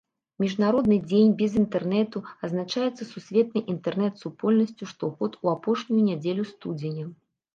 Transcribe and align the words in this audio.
Міжнародны 0.43 0.95
дзень 1.09 1.33
без 1.41 1.57
інтэрнэту 1.63 2.19
адзначаецца 2.47 3.03
сусветнай 3.11 3.63
інтэрнэт-супольнасцю 3.75 4.89
штогод 4.93 5.31
у 5.43 5.51
апошнюю 5.55 6.01
нядзелю 6.09 6.43
студзеня. 6.53 7.05